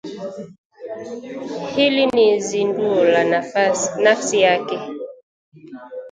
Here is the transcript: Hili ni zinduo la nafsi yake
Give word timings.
Hili 1.75 2.05
ni 2.07 2.39
zinduo 2.41 3.03
la 3.05 3.23
nafsi 3.97 4.41
yake 4.41 4.79